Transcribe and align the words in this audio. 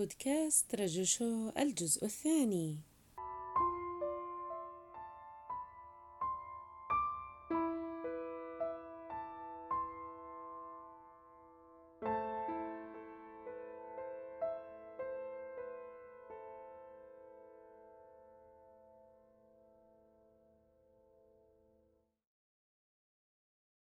بودكاست 0.00 0.74
رجو 0.74 1.04
شو 1.04 1.50
الجزء 1.58 2.04
الثاني. 2.04 2.78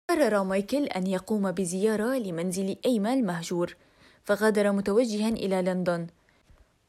قرر 0.08 0.44
مايكل 0.44 0.84
أن 0.84 1.06
يقوم 1.06 1.52
بزيارة 1.52 2.18
لمنزل 2.18 2.76
أيما 2.86 3.14
المهجور. 3.14 3.76
فغادر 4.24 4.72
متوجها 4.72 5.28
إلى 5.28 5.62
لندن. 5.62 6.06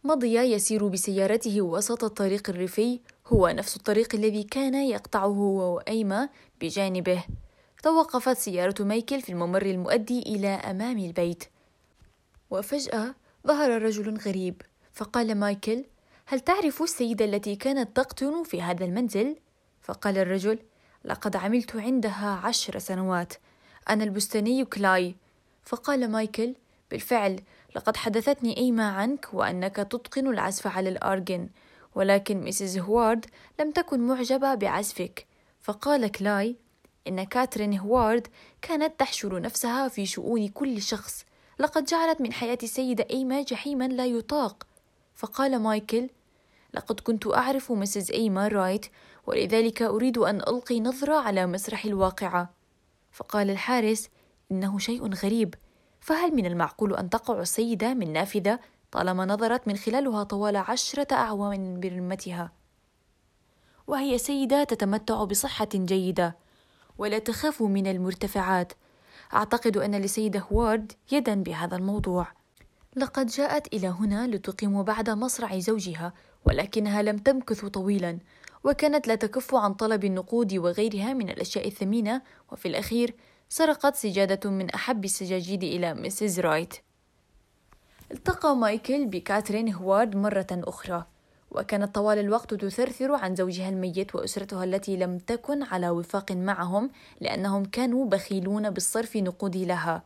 مضي 0.04 0.35
يسير 0.35 0.88
بسيارته 0.88 1.61
وسط 1.61 2.03
الطريق 2.03 2.49
الريفي 2.49 2.99
هو 3.27 3.48
نفس 3.48 3.75
الطريق 3.75 4.16
الذي 4.16 4.44
كان 4.44 4.75
يقطعه 4.75 5.25
هو 5.25 5.75
وأيما 5.75 6.30
بجانبه. 6.61 7.23
توقفت 7.84 8.38
سيارة 8.38 8.84
مايكل 8.84 9.21
في 9.21 9.31
الممر 9.31 9.66
المؤدي 9.66 10.20
إلى 10.20 10.48
أمام 10.48 10.98
البيت. 10.98 11.44
وفجأة 12.49 13.16
ظهر 13.47 13.81
رجل 13.81 14.17
غريب 14.17 14.61
فقال 14.94 15.36
مايكل 15.36 15.86
هل 16.25 16.39
تعرف 16.39 16.81
السيدة 16.81 17.25
التي 17.25 17.55
كانت 17.55 17.97
تقطن 17.97 18.44
في 18.44 18.61
هذا 18.61 18.86
المنزل؟ 18.86 19.36
فقال 19.81 20.17
الرجل 20.17 20.59
لقد 21.05 21.36
عملت 21.36 21.75
عندها 21.75 22.30
عشر 22.44 22.80
سنوات. 22.80 23.33
أنا 23.89 24.03
البستاني 24.03 24.66
كلاي. 24.66 25.16
فقال 25.63 26.11
مايكل 26.11 26.55
بالفعل. 26.95 27.41
لقد 27.76 27.98
حدثتني 27.98 28.58
إيما 28.58 28.90
عنك 28.90 29.30
وأنك 29.34 29.76
تتقن 29.76 30.27
العزف 30.27 30.67
على 30.67 30.90
الأرجن 30.90 31.49
ولكن 31.95 32.42
ميسيس 32.42 32.78
هوارد 32.78 33.25
لم 33.59 33.72
تكن 33.72 34.00
معجبة 34.00 34.56
بعزفك. 34.56 35.28
فقال 35.61 36.11
كلاي 36.11 36.56
إن 37.08 37.23
كاترين 37.23 37.80
هوارد 37.80 38.28
كانت 38.61 39.00
تحشر 39.00 39.42
نفسها 39.42 39.88
في 39.88 40.06
شؤون 40.06 40.47
كل 40.47 40.81
شخص. 40.81 41.25
لقد 41.59 41.86
جعلت 41.86 42.22
من 42.22 42.34
حياة 42.34 42.58
السيدة 42.64 43.08
إيما 43.09 43.41
جحيما 43.41 43.88
لا 43.88 44.06
يطاق. 44.06 44.67
فقال 45.16 45.59
مايكل 45.59 46.09
لقد 46.73 47.00
كنت 47.00 47.28
أعرف 47.28 47.72
مسز 47.72 48.12
إيما 48.12 48.47
رايت 48.47 48.86
ولذلك 49.28 49.81
أريد 49.81 50.17
أن 50.17 50.36
ألقي 50.36 50.80
نظرة 50.80 51.16
على 51.16 51.45
مسرح 51.45 51.86
الواقعة. 51.86 52.53
فقال 53.12 53.50
الحارس 53.50 54.09
إنه 54.52 54.80
شيء 54.80 55.14
غريب. 55.14 55.56
فهل 56.06 56.36
من 56.36 56.45
المعقول 56.45 56.95
أن 56.95 57.09
تقع 57.09 57.39
السيدة 57.39 57.94
من 57.94 58.14
نافذة 58.14 58.59
طالما 58.92 59.25
نظرت 59.25 59.67
من 59.67 59.75
خلالها 59.75 60.23
طوال 60.23 60.58
عشرة 60.58 61.08
أعوام 61.12 61.80
برمتها؟ 61.80 62.52
وهي 63.88 64.17
سيدة 64.17 64.64
تتمتع 64.64 65.23
بصحة 65.23 65.67
جيدة 65.75 66.36
ولا 66.97 67.20
تخاف 67.20 67.62
من 67.62 67.88
المرتفعات. 67.88 68.73
أعتقد 69.34 69.78
أن 69.78 69.95
لسيدة 69.95 70.39
هوارد 70.39 70.92
يدا 71.12 71.44
بهذا 71.44 71.75
الموضوع. 71.75 72.28
لقد 72.95 73.28
جاءت 73.28 73.73
إلى 73.73 73.88
هنا 73.88 74.28
لتقيم 74.28 74.84
بعد 74.84 75.09
مصرع 75.09 75.59
زوجها 75.59 76.14
ولكنها 76.45 77.02
لم 77.02 77.17
تمكث 77.17 77.66
طويلا 77.66 78.19
وكانت 78.64 79.08
لا 79.08 79.16
تكف 79.16 79.56
عن 79.56 79.73
طلب 79.73 80.06
النقود 80.06 80.53
وغيرها 80.53 81.14
من 81.14 81.30
الأشياء 81.30 81.67
الثمينة. 81.67 82.22
وفي 82.52 82.67
الأخير 82.67 83.16
سرقت 83.49 83.95
سجادة 83.95 84.49
من 84.49 84.69
أحب 84.69 85.05
السجاجيد 85.05 85.63
إلى 85.63 85.93
ميسيز 85.93 86.39
رايت. 86.39 86.73
التقى 88.11 88.55
مايكل 88.55 89.05
بكاترين 89.05 89.73
هوارد 89.73 90.15
مرة 90.15 90.47
أخرى 90.51 91.05
وكانت 91.51 91.95
طوال 91.95 92.17
الوقت 92.17 92.53
تثرثر 92.53 93.11
عن 93.11 93.35
زوجها 93.35 93.69
الميت 93.69 94.16
وأسرتها 94.16 94.63
التي 94.63 94.97
لم 94.97 95.17
تكن 95.17 95.63
على 95.63 95.89
وفاق 95.89 96.31
معهم 96.31 96.89
لأنهم 97.22 97.66
كانوا 97.66 98.05
بخيلون 98.05 98.69
بالصرف 98.69 99.16
نقود 99.16 99.57
لها. 99.57 100.03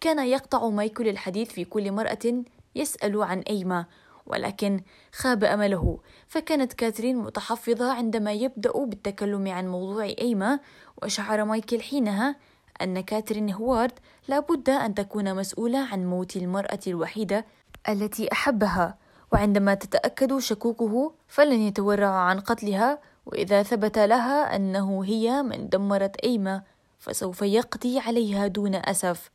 كان 0.00 0.26
يقطع 0.26 0.68
مايكل 0.68 1.08
الحديث 1.08 1.50
في 1.52 1.64
كل 1.64 1.92
مرة 1.92 2.44
يسأل 2.74 3.22
عن 3.22 3.38
أيما 3.38 3.86
ولكن 4.26 4.80
خاب 5.12 5.44
أمله. 5.44 5.98
فكانت 6.28 6.72
كاترين 6.72 7.16
متحفظة 7.16 7.92
عندما 7.92 8.32
يبدأ 8.32 8.84
بالتكلم 8.84 9.48
عن 9.48 9.68
موضوع 9.68 10.04
أيما 10.04 10.60
وشعر 11.02 11.44
مايكل 11.44 11.80
حينها 11.80 12.36
أن 12.82 13.00
كاترين 13.00 13.52
هوارد 13.52 13.92
لابد 14.28 14.70
أن 14.70 14.94
تكون 14.94 15.34
مسؤولة 15.34 15.78
عن 15.78 16.06
موت 16.06 16.36
المرأة 16.36 16.80
الوحيدة 16.86 17.44
التي 17.88 18.32
أحبها 18.32 18.98
وعندما 19.32 19.74
تتأكد 19.74 20.38
شكوكه 20.38 21.12
فلن 21.28 21.60
يتورع 21.60 22.10
عن 22.10 22.40
قتلها 22.40 22.98
وإذا 23.26 23.62
ثبت 23.62 23.98
لها 23.98 24.56
أنه 24.56 25.04
هي 25.04 25.42
من 25.42 25.68
دمرت 25.68 26.16
أيما 26.16 26.62
فسوف 26.98 27.42
يقضي 27.42 27.98
عليها 27.98 28.46
دون 28.46 28.74
أسف. 28.74 29.30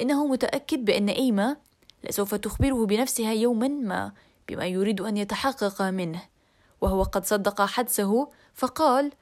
إنه 0.00 0.26
متأكد 0.26 0.84
بأن 0.84 1.08
أيما 1.08 1.56
لسوف 2.04 2.34
تخبره 2.34 2.86
بنفسها 2.86 3.32
يوما 3.32 3.68
ما 3.68 4.12
بما 4.48 4.66
يريد 4.66 5.00
أن 5.00 5.16
يتحقق 5.16 5.82
منه 5.82 6.22
وهو 6.80 7.02
قد 7.02 7.24
صدق 7.24 7.62
حدسه 7.62 8.28
فقال 8.54 9.12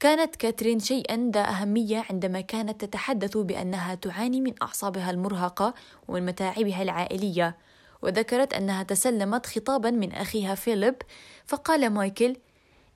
كانت 0.00 0.36
كاترين 0.36 0.78
شيئا 0.78 1.30
ذا 1.34 1.40
أهمية 1.40 2.04
عندما 2.10 2.40
كانت 2.40 2.84
تتحدث 2.84 3.36
بأنها 3.36 3.94
تعاني 3.94 4.40
من 4.40 4.54
أعصابها 4.62 5.10
المرهقة 5.10 5.74
ومن 6.08 6.26
متاعبها 6.26 6.82
العائلية 6.82 7.56
وذكرت 8.02 8.52
أنها 8.54 8.82
تسلمت 8.82 9.46
خطابا 9.46 9.90
من 9.90 10.12
أخيها 10.12 10.54
فيليب 10.54 10.94
فقال 11.46 11.90
مايكل 11.90 12.36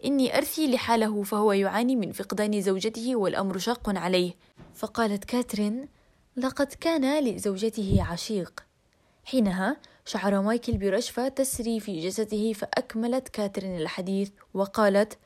إني 0.05 0.37
أرثي 0.38 0.72
لحاله 0.75 1.22
فهو 1.22 1.53
يعاني 1.53 1.97
من 1.97 2.12
فقدان 2.12 2.61
زوجته 2.61 3.17
والأمر 3.17 3.59
شاق 3.59 3.99
عليه. 3.99 4.34
فقالت 4.75 5.25
كاترين 5.25 5.88
لقد 6.37 6.67
كان 6.67 7.25
لزوجته 7.25 8.06
عشيق. 8.11 8.65
حينها 9.25 9.77
شعر 10.05 10.43
مايكل 10.43 10.78
برجفة 10.78 11.28
تسري 11.28 11.81
في 11.81 12.00
جسده 12.00 12.53
فأكملت 12.53 13.28
كاترين 13.28 13.77
الحديث 13.77 14.31
وقالت 14.55 15.19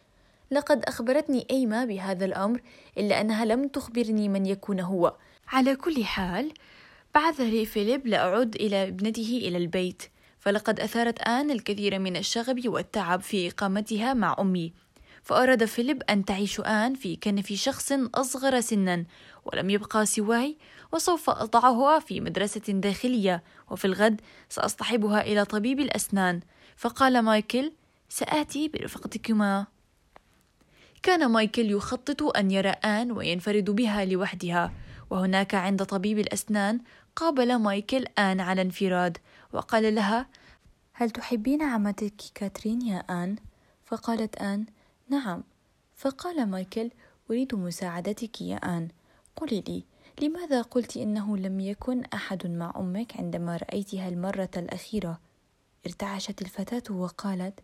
لقد 0.50 0.84
أخبرتني 0.84 1.46
أيما 1.50 1.84
بهذا 1.84 2.24
الأمر 2.24 2.60
إلا 2.98 3.20
أنها 3.20 3.44
لم 3.44 3.68
تخبرني 3.68 4.28
من 4.28 4.46
يكون 4.46 4.80
هو. 4.80 5.14
على 5.48 5.76
كل 5.76 6.04
حال 6.04 6.52
بعث 7.14 7.40
لي 7.40 7.66
فيليب 7.66 8.06
لأعد 8.06 8.54
إلى 8.54 8.88
ابنته 8.88 9.40
إلى 9.42 9.56
البيت 9.56 10.02
فلقد 10.40 10.80
أثارت 10.80 11.20
آن 11.20 11.50
الكثير 11.50 11.98
من 11.98 12.16
الشغب 12.16 12.68
والتعب 12.68 13.20
في 13.20 13.48
إقامتها 13.48 14.14
مع 14.14 14.36
أمي. 14.38 14.72
فأراد 15.22 15.64
فيليب 15.64 16.02
أن 16.02 16.24
تعيش 16.24 16.60
آن 16.60 16.94
في 16.94 17.16
كنف 17.16 17.52
شخص 17.52 17.92
أصغر 18.14 18.60
سنا 18.60 19.04
ولم 19.44 19.70
يبقى 19.70 20.06
سواي 20.06 20.56
وسوف 20.92 21.30
أضعها 21.30 21.98
في 21.98 22.20
مدرسة 22.20 22.62
داخلية 22.68 23.42
وفي 23.70 23.84
الغد 23.84 24.20
سأصطحبها 24.48 25.20
إلى 25.20 25.44
طبيب 25.44 25.80
الأسنان. 25.80 26.40
فقال 26.76 27.22
مايكل 27.22 27.72
سآتي 28.08 28.68
برفقتكما. 28.68 29.66
كان 31.04 31.30
مايكل 31.30 31.70
يخطط 31.70 32.36
أن 32.36 32.50
يرى 32.50 32.68
آن 32.68 33.12
وينفرد 33.12 33.70
بها 33.70 34.04
لوحدها 34.04 34.72
وهناك 35.10 35.54
عند 35.54 35.84
طبيب 35.84 36.18
الأسنان 36.18 36.80
قابل 37.16 37.56
مايكل 37.56 38.06
آن 38.18 38.40
على 38.40 38.62
انفراد 38.62 39.18
وقال 39.52 39.94
لها 39.94 40.26
هل 40.92 41.10
تحبين 41.10 41.62
عمتك 41.62 42.14
كاترين 42.34 42.82
يا 42.82 42.98
آن؟ 42.98 43.36
فقالت 43.84 44.36
آن 44.36 44.66
نعم 45.08 45.42
فقال 45.96 46.46
مايكل 46.46 46.90
أريد 47.30 47.54
مساعدتك 47.54 48.40
يا 48.40 48.56
آن 48.56 48.88
قولي 49.36 49.64
لي 49.68 49.84
لماذا 50.22 50.62
قلت 50.62 50.96
إنه 50.96 51.36
لم 51.36 51.60
يكن 51.60 52.04
أحد 52.04 52.46
مع 52.46 52.72
أمك 52.76 53.16
عندما 53.16 53.56
رأيتها 53.56 54.08
المرة 54.08 54.50
الأخيرة؟ 54.56 55.20
ارتعشت 55.86 56.42
الفتاة 56.42 56.94
وقالت: 56.94 57.60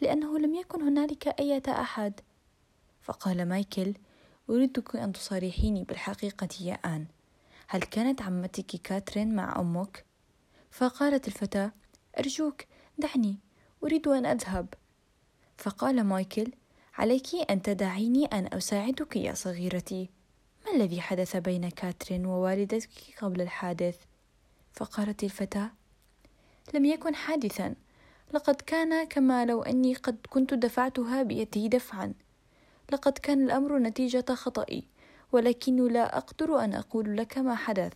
لأنه 0.00 0.38
لم 0.38 0.54
يكن 0.54 0.82
هنالك 0.82 1.40
أية 1.40 1.62
أحد. 1.68 2.20
فقال 3.02 3.48
مايكل: 3.48 3.94
أريدك 4.50 4.96
أن 4.96 5.12
تصارحيني 5.12 5.84
بالحقيقة 5.84 6.48
يا 6.60 6.74
آن. 6.74 7.06
هل 7.68 7.82
كانت 7.82 8.22
عمتك 8.22 8.66
كاترين 8.66 9.34
مع 9.34 9.60
أمك؟ 9.60 10.04
فقالت 10.70 11.28
الفتاة: 11.28 11.72
أرجوك 12.18 12.62
دعني، 12.98 13.38
أريد 13.84 14.08
أن 14.08 14.26
أذهب. 14.26 14.74
فقال 15.58 16.04
مايكل: 16.04 16.52
عليك 16.94 17.50
أن 17.50 17.62
تدعيني 17.62 18.26
أن 18.26 18.48
أساعدك 18.52 19.16
يا 19.16 19.34
صغيرتي. 19.34 20.10
ما 20.66 20.72
الذي 20.76 21.00
حدث 21.00 21.36
بين 21.36 21.68
كاترين 21.68 22.26
ووالدتك 22.26 23.14
قبل 23.20 23.40
الحادث 23.40 23.96
فقالت 24.72 25.24
الفتاة 25.24 25.70
لم 26.74 26.84
يكن 26.84 27.14
حادثا 27.14 27.74
لقد 28.34 28.54
كان 28.54 29.04
كما 29.04 29.44
لو 29.44 29.62
أني 29.62 29.94
قد 29.94 30.18
كنت 30.30 30.54
دفعتها 30.54 31.22
بيدي 31.22 31.68
دفعا 31.68 32.14
لقد 32.92 33.18
كان 33.18 33.44
الأمر 33.44 33.78
نتيجة 33.78 34.24
خطئي 34.34 34.84
ولكني 35.32 35.88
لا 35.88 36.18
أقدر 36.18 36.64
أن 36.64 36.74
أقول 36.74 37.16
لك 37.16 37.38
ما 37.38 37.54
حدث 37.54 37.92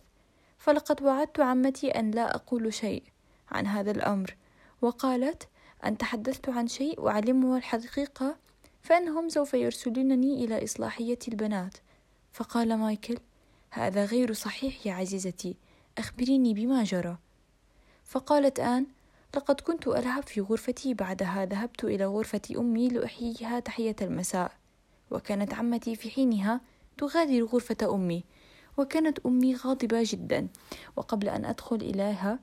فلقد 0.57 1.03
وعدت 1.03 1.39
عمتي 1.39 1.89
أن 1.89 2.11
لا 2.11 2.35
أقول 2.35 2.73
شيء 2.73 3.03
عن 3.51 3.67
هذا 3.67 3.91
الأمر 3.91 4.35
وقالت 4.81 5.47
أن 5.85 5.97
تحدثت 5.97 6.49
عن 6.49 6.67
شيء 6.67 7.01
وأعلمه 7.01 7.57
الحقيقة 7.57 8.35
فإنهم 8.81 9.29
سوف 9.29 9.53
يرسلونني 9.53 10.45
إلى 10.45 10.63
إصلاحية 10.63 11.19
البنات. 11.27 11.77
فقال 12.31 12.77
مايكل 12.77 13.17
هذا 13.69 14.05
غير 14.05 14.33
صحيح 14.33 14.87
يا 14.87 14.93
عزيزتي 14.93 15.55
أخبريني 15.97 16.53
بما 16.53 16.83
جرى. 16.83 17.17
فقالت 18.03 18.59
آن 18.59 18.85
لقد 19.35 19.61
كنت 19.61 19.87
ألعب 19.87 20.23
في 20.23 20.41
غرفتي 20.41 20.93
بعدها 20.93 21.45
ذهبت 21.45 21.83
إلى 21.83 22.05
غرفة 22.05 22.41
أمي 22.57 22.87
لأحييها 22.87 23.59
تحية 23.59 23.95
المساء. 24.01 24.51
وكانت 25.11 25.53
عمتي 25.53 25.95
في 25.95 26.09
حينها 26.11 26.61
تغادر 26.97 27.43
غرفة 27.43 27.95
أمي 27.95 28.23
وكانت 28.77 29.19
أمي 29.25 29.55
غاضبة 29.55 30.03
جدا. 30.05 30.47
وقبل 30.95 31.29
أن 31.29 31.45
أدخل 31.45 31.75
إليها 31.75 32.39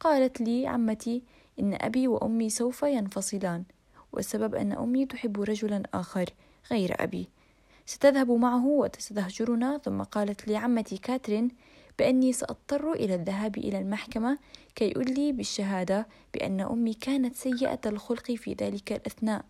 قالت 0.00 0.40
لي 0.40 0.66
عمتي 0.66 1.22
إن 1.60 1.78
أبي 1.80 2.08
وأمي 2.08 2.50
سوف 2.50 2.82
ينفصلان 2.82 3.64
والسبب 4.12 4.54
أن 4.54 4.72
أمي 4.72 5.06
تحب 5.06 5.42
رجلا 5.42 5.82
آخر 5.94 6.30
غير 6.70 7.02
أبي. 7.04 7.28
ستذهب 7.86 8.30
معه 8.30 8.66
وستهجرنا 8.66 9.78
ثم 9.78 10.02
قالت 10.02 10.48
لي 10.48 10.56
عمتي 10.56 10.98
كاترين 10.98 11.48
بأني 11.98 12.32
سأضطر 12.32 12.92
إلى 12.92 13.14
الذهاب 13.14 13.58
إلى 13.58 13.78
المحكمة 13.78 14.38
كي 14.74 14.92
أدلي 15.00 15.32
بالشهادة 15.32 16.06
بأن 16.34 16.60
أمي 16.60 16.94
كانت 16.94 17.36
سيئة 17.36 17.80
الخلق 17.86 18.32
في 18.32 18.56
ذلك 18.60 18.92
الأثناء. 18.92 19.44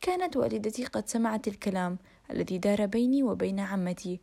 كانت 0.00 0.36
والدتي 0.36 0.84
قد 0.84 1.08
سمعت 1.08 1.48
الكلام 1.48 1.98
الذي 2.30 2.58
دار 2.58 2.86
بيني 2.86 3.22
وبين 3.22 3.60
عمتي 3.60 4.20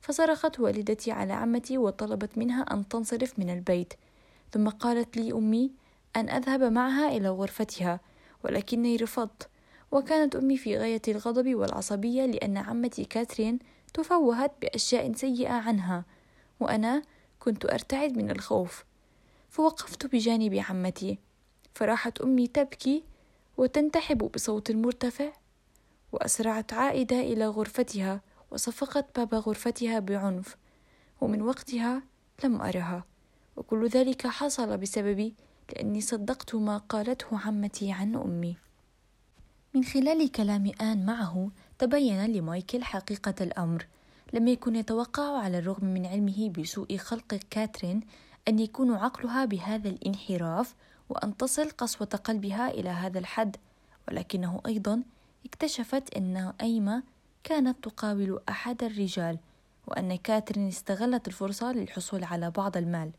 فصرخت 0.00 0.60
والدتي 0.60 1.12
على 1.12 1.32
عمتي 1.32 1.78
وطلبت 1.78 2.38
منها 2.38 2.62
أن 2.62 2.88
تنصرف 2.88 3.38
من 3.38 3.50
البيت. 3.50 3.94
ثم 4.52 4.68
قالت 4.68 5.16
لي 5.16 5.32
أمي 5.32 5.72
أن 6.16 6.28
أذهب 6.30 6.62
معها 6.62 7.08
إلى 7.08 7.28
غرفتها 7.28 8.00
ولكني 8.44 8.96
رفضت 8.96 9.48
وكانت 9.92 10.36
أمي 10.36 10.56
في 10.56 10.78
غاية 10.78 11.02
الغضب 11.08 11.54
والعصبية 11.54 12.26
لأن 12.26 12.56
عمتي 12.56 13.04
كاترين 13.04 13.58
تفوهت 13.94 14.52
بأشياء 14.62 15.12
سيئة 15.12 15.52
عنها 15.52 16.04
وأنا 16.60 17.02
كنت 17.40 17.64
أرتعد 17.64 18.16
من 18.16 18.30
الخوف. 18.30 18.84
فوقفت 19.50 20.06
بجانب 20.06 20.54
عمتي 20.68 21.18
فراحت 21.74 22.20
أمي 22.20 22.46
تبكي 22.46 23.04
وتنتحب 23.56 24.18
بصوت 24.18 24.72
مرتفع 24.72 25.32
وأسرعت 26.12 26.72
عائدة 26.72 27.20
إلى 27.20 27.46
غرفتها 27.46 28.20
وصفقت 28.50 29.18
باب 29.18 29.34
غرفتها 29.34 29.98
بعنف 29.98 30.56
ومن 31.20 31.42
وقتها 31.42 32.02
لم 32.44 32.60
أرها. 32.60 33.04
وكل 33.56 33.88
ذلك 33.88 34.26
حصل 34.26 34.78
بسببي 34.78 35.34
لأني 35.72 36.00
صدقت 36.00 36.54
ما 36.54 36.78
قالته 36.78 37.38
عمتي 37.38 37.92
عن 37.92 38.14
أمي. 38.14 38.56
من 39.74 39.84
خلال 39.84 40.32
كلام 40.32 40.72
آن 40.80 41.06
معه 41.06 41.50
تبين 41.78 42.26
لمايكل 42.26 42.84
حقيقة 42.84 43.34
الأمر. 43.40 43.86
لم 44.32 44.48
يكن 44.48 44.76
يتوقع 44.76 45.38
على 45.38 45.58
الرغم 45.58 45.84
من 45.84 46.06
علمه 46.06 46.48
بسوء 46.48 46.96
خلق 46.96 47.34
كاترين 47.50 48.00
أن 48.48 48.58
يكون 48.58 48.94
عقلها 48.94 49.44
بهذا 49.44 49.88
الانحراف 49.88 50.74
وأن 51.08 51.36
تصل 51.36 51.70
قسوة 51.70 52.06
قلبها 52.06 52.68
إلى 52.70 52.88
هذا 52.88 53.18
الحد 53.18 53.56
ولكنه 54.08 54.60
أيضا 54.66 55.02
اكتشفت 55.46 56.14
أن 56.16 56.52
أيما 56.60 57.02
كانت 57.44 57.84
تقابل 57.84 58.40
أحد 58.48 58.82
الرجال 58.82 59.38
وأن 59.86 60.16
كاترين 60.16 60.68
استغلت 60.68 61.28
الفرصة 61.28 61.72
للحصول 61.72 62.24
على 62.24 62.50
بعض 62.50 62.76
المال 62.76 63.10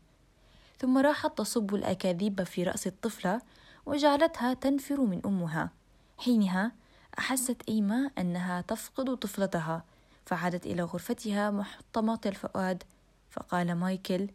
ثم 0.78 0.98
راحت 0.98 1.38
تصب 1.38 1.74
الأكاذيب 1.74 2.42
في 2.42 2.64
رأس 2.64 2.86
الطفلة 2.86 3.40
وجعلتها 3.86 4.54
تنفر 4.54 5.00
من 5.00 5.20
أمها 5.26 5.70
حينها 6.18 6.72
أحست 7.18 7.62
إيما 7.68 8.10
أنها 8.18 8.60
تفقد 8.60 9.16
طفلتها 9.16 9.84
فعادت 10.26 10.66
إلى 10.66 10.82
غرفتها 10.82 11.50
محطمة 11.50 12.20
الفؤاد 12.26 12.82
فقال 13.30 13.74
مايكل 13.74 14.28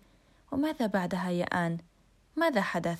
وماذا 0.52 0.88
بعدها 0.88 1.30
يا 1.30 1.46
آن؟ 1.46 1.78
ماذا 2.36 2.62
حدث؟ 2.62 3.00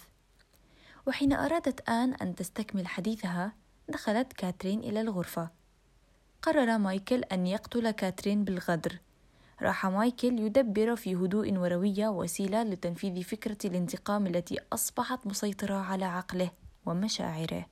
وحين 1.08 1.34
أرادت 1.34 1.90
آن 1.90 2.14
أن 2.14 2.36
تستكمل 2.36 2.88
حديثها 2.88 3.54
دخلت 3.90 4.34
كاترين 4.34 4.80
إلى 4.80 5.02
الغرفة. 5.02 5.50
قرر 6.42 6.78
مايكل 6.78 7.24
أن 7.24 7.48
يقتل 7.48 7.92
كاترين 7.92 8.44
بالغدر. 8.44 9.00
راح 9.62 9.86
مايكل 9.86 10.40
يدبر 10.40 10.96
في 10.96 11.16
هدوء 11.16 11.58
وروية 11.58 12.08
وسيلة 12.08 12.64
لتنفيذ 12.64 13.24
فكرة 13.24 13.58
الانتقام 13.66 14.28
التي 14.28 14.60
أصبحت 14.74 15.28
مسيطرة 15.28 15.76
على 15.76 16.06
عقله 16.06 16.52
ومشاعره. 16.86 17.66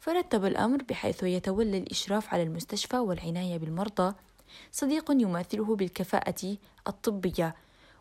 فرتب 0.00 0.44
الأمر 0.44 0.82
بحيث 0.82 1.22
يتولى 1.22 1.78
الإشراف 1.78 2.34
على 2.34 2.42
المستشفى 2.42 2.98
والعناية 2.98 3.58
بالمرضى. 3.58 4.14
صديق 4.72 5.10
يماثله 5.10 5.76
بالكفاءة 5.76 6.56
الطبية 6.86 7.54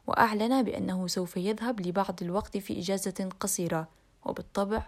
وأعلن 0.07 0.63
بأنه 0.63 1.07
سوف 1.07 1.37
يذهب 1.37 1.81
لبعض 1.81 2.15
الوقت 2.21 2.57
في 2.57 2.79
إجازة 2.79 3.29
قصيرة. 3.39 3.96
وبالطبع 4.25 4.87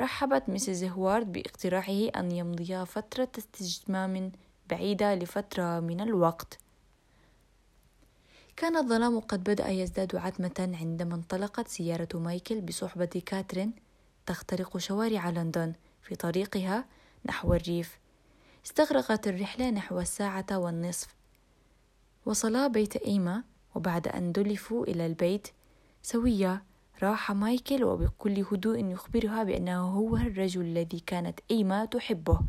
رحبت 0.00 0.48
ميسيس 0.48 0.84
هوارد 0.84 1.32
باقتراحه 1.32 2.08
أن 2.16 2.30
يمضيا 2.32 2.84
فترة 2.84 3.28
استجمام 3.38 4.32
بعيدة 4.70 5.14
لفترة 5.14 5.80
من 5.80 6.00
الوقت. 6.00 6.58
كان 8.56 8.76
الظلام 8.76 9.20
قد 9.20 9.44
بدأ 9.44 9.68
يزداد 9.68 10.16
عتمة 10.16 10.76
عندما 10.80 11.14
انطلقت 11.14 11.68
سيارة 11.68 12.08
مايكل 12.14 12.60
بصحبة 12.60 13.22
كاترين 13.26 13.72
تخترق 14.26 14.78
شوارع 14.78 15.30
لندن 15.30 15.72
في 16.02 16.16
طريقها 16.16 16.84
نحو 17.26 17.54
الريف. 17.54 17.98
استغرقت 18.66 19.28
الرحلة 19.28 19.70
نحو 19.70 20.00
الساعة 20.00 20.46
والنصف. 20.52 21.14
وصلا 22.26 22.66
بيت 22.66 22.96
إيما 22.96 23.42
وبعد 23.74 24.08
أن 24.08 24.32
دلفوا 24.32 24.84
إلى 24.84 25.06
البيت 25.06 25.48
سويا 26.02 26.62
راح 27.02 27.32
مايكل 27.32 27.84
وبكل 27.84 28.44
هدوء 28.52 28.84
يخبرها 28.84 29.42
بأنه 29.42 29.80
هو 29.80 30.16
الرجل 30.16 30.60
الذي 30.60 31.00
كانت 31.00 31.40
إيما 31.50 31.84
تحبه 31.84 32.40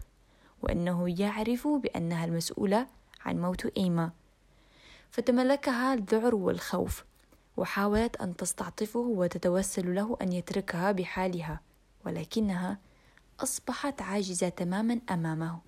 وأنه 0.62 1.22
يعرف 1.22 1.68
بأنها 1.68 2.26
المسؤولة 2.26 2.88
عن 3.26 3.42
موت 3.42 3.78
إيما. 3.78 4.12
فتملكها 5.12 5.94
الذعر 5.94 6.36
والخوف 6.36 7.06
وحاولت 7.58 8.16
أن 8.16 8.36
تستعطفه 8.36 9.00
وتتوسل 9.00 9.96
له 9.96 10.18
أن 10.22 10.34
يتركها 10.34 10.92
بحالها 10.92 11.60
ولكنها 12.06 12.80
أصبحت 13.40 14.02
عاجزة 14.02 14.50
تماما 14.50 15.00
أمامه. 15.10 15.60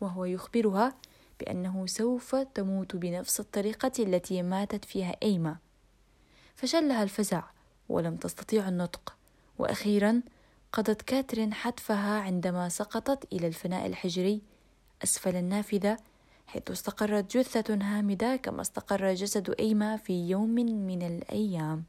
وهو 0.00 0.24
يخبرها 0.24 0.94
بأنه 1.40 1.86
سوف 1.86 2.36
تموت 2.36 2.96
بنفس 2.96 3.40
الطريقة 3.40 3.92
التي 3.98 4.42
ماتت 4.42 4.84
فيها 4.84 5.16
إيما. 5.22 5.56
فشلها 6.56 7.02
الفزع 7.02 7.53
ولم 7.88 8.16
تستطيع 8.16 8.68
النطق. 8.68 9.16
وأخيرا 9.58 10.22
قضت 10.72 11.02
كاترين 11.02 11.54
حتفها 11.54 12.20
عندما 12.20 12.68
سقطت 12.68 13.32
إلى 13.32 13.46
الفناء 13.46 13.86
الحجري 13.86 14.42
أسفل 15.04 15.36
النافذة 15.36 15.96
حيث 16.46 16.70
استقرت 16.70 17.36
جثة 17.36 17.74
هامدة 17.74 18.36
كما 18.36 18.60
استقر 18.60 19.14
جسد 19.14 19.54
أيما 19.60 19.96
في 19.96 20.28
يوم 20.28 20.50
من 20.86 21.02
الأيام. 21.02 21.84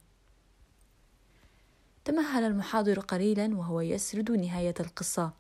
تمهل 2.06 2.44
المحاضر 2.44 3.00
قليلا 3.00 3.58
وهو 3.58 3.82
يسرد 3.82 4.32
نهاية 4.32 4.74
القصة 4.80 5.32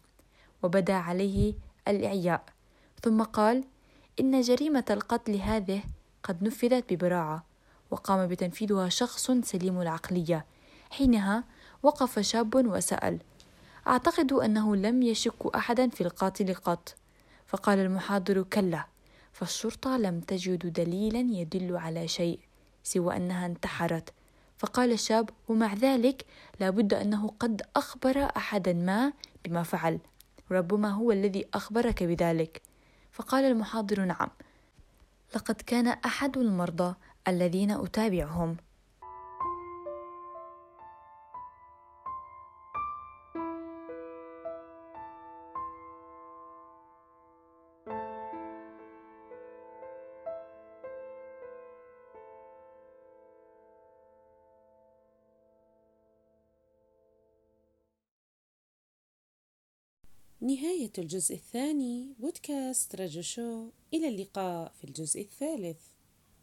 وبدا 0.63 0.93
عليه 0.93 1.53
الإعياء. 1.87 2.43
ثم 3.03 3.23
قال 3.23 3.63
إن 4.19 4.41
جريمة 4.41 4.85
القتل 4.89 5.35
هذه 5.35 5.83
قد 6.23 6.43
نفذت 6.43 6.93
ببراعة. 6.93 7.43
وقام 7.95 8.27
بتنفيذها 8.27 8.89
شخص 8.89 9.31
سليم 9.31 9.81
العقلية. 9.81 10.45
حينها 10.91 11.43
وقف 11.83 12.19
شاب 12.19 12.55
وسأل 12.55 13.19
أعتقد 13.87 14.33
أنه 14.33 14.75
لم 14.75 15.01
يشك 15.03 15.55
أحدا 15.55 15.89
في 15.89 16.01
القاتل 16.01 16.53
قط؟ 16.53 16.95
فقال 17.47 17.79
المحاضر 17.79 18.43
كلا 18.43 18.85
فالشرطة 19.33 19.97
لم 19.97 20.19
تجد 20.19 20.73
دليلا 20.73 21.19
يدل 21.19 21.77
على 21.77 22.07
شيء 22.07 22.39
سوى 22.83 23.15
أنها 23.15 23.45
انتحرت. 23.45 24.13
فقال 24.57 24.91
الشاب 24.91 25.29
ومع 25.47 25.73
ذلك 25.73 26.25
لابد 26.59 26.93
أنه 26.93 27.33
قد 27.39 27.61
أخبر 27.75 28.27
أحدا 28.37 28.73
ما 28.73 29.13
بما 29.45 29.63
فعل 29.63 29.99
ربما 30.51 30.89
هو 30.89 31.11
الذي 31.11 31.45
أخبرك 31.53 32.03
بذلك. 32.03 32.61
فقال 33.11 33.43
المحاضر 33.43 34.05
نعم 34.05 34.29
لقد 35.35 35.55
كان 35.55 35.87
أحد 35.87 36.37
المرضى 36.37 36.95
الذين 37.27 37.71
أتابعهم. 37.71 38.57
نهاية 60.41 60.91
الجزء 60.97 61.35
الثاني 61.35 62.15
بودكاست 62.19 62.95
رجو 62.95 63.21
شو. 63.21 63.69
إلى 63.93 64.07
اللقاء 64.07 64.73
في 64.77 64.83
الجزء 64.83 65.21
الثالث. 65.21 65.94